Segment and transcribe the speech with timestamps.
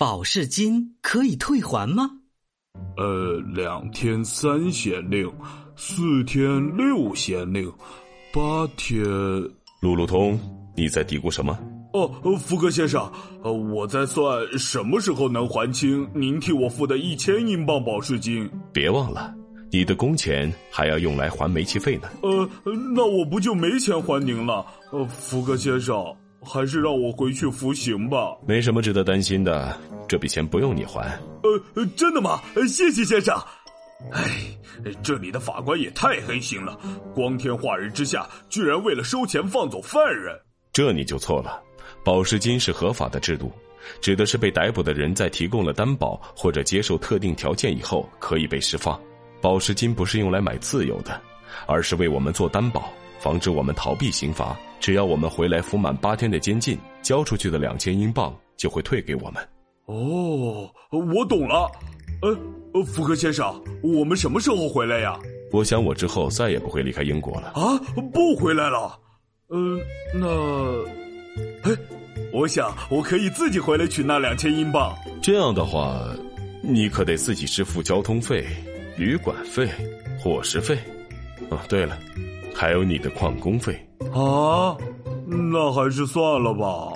[0.00, 2.08] 保释金可以退还吗？
[2.96, 5.30] 呃，两天三先令，
[5.76, 7.70] 四天六先令，
[8.32, 9.04] 八天。
[9.82, 10.40] 路路通，
[10.74, 11.58] 你在嘀咕什么？
[11.92, 18.48] 哦，福格先生，呃，我在算什么时候能还清您替我付的一千英镑保释金。
[18.72, 19.34] 别忘了，
[19.70, 22.08] 你的工钱还要用来还煤气费呢。
[22.22, 22.48] 呃，
[22.94, 24.64] 那我不就没钱还您了？
[24.92, 26.02] 呃，福格先生，
[26.42, 28.36] 还是让我回去服刑吧。
[28.46, 29.78] 没什么值得担心的，
[30.08, 31.00] 这笔钱不用你还。
[31.74, 32.40] 呃，真的吗？
[32.68, 33.36] 谢谢先生。
[34.12, 34.22] 哎，
[35.02, 36.78] 这里的法官也太黑心了，
[37.14, 40.34] 光天化日之下，居然为了收钱放走犯人。
[40.72, 41.62] 这你就错了。
[42.02, 43.52] 保释金是合法的制度，
[44.00, 48.98] 指的是被逮捕的人在提供了担保或者接受特定条件以后可以被释放。
[49.42, 51.20] 保释金不是用来买自由的，
[51.66, 54.56] 而是为我们做担保，防止我们逃避刑罚。
[54.80, 59.46] 只要我们回来服满八天的监禁，交出去的两千英镑就会退给我们。
[59.84, 61.70] 哦，我懂了。
[62.22, 65.18] 呃，福克先生，我们什么时候回来呀？
[65.52, 67.48] 我想我之后再也不会离开英国了。
[67.48, 67.78] 啊，
[68.12, 68.98] 不回来了。
[69.50, 69.78] 嗯，
[70.14, 70.26] 那。
[71.62, 71.76] 哎，
[72.32, 74.96] 我想我可以自己回来取那两千英镑。
[75.22, 76.02] 这样的话，
[76.62, 78.46] 你可得自己支付交通费、
[78.96, 79.68] 旅馆费、
[80.18, 80.78] 伙食费。
[81.50, 81.98] 哦，对了，
[82.54, 83.78] 还有你的矿工费。
[84.12, 84.76] 啊，
[85.26, 86.92] 那还是算了吧。